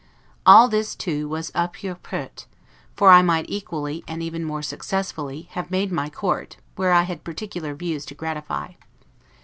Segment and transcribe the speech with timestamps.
[0.47, 2.47] All this too was 'a pure perte';
[2.95, 7.23] for I might equally, and even more successfully, have made my court, when I had
[7.23, 8.69] particular views to gratify.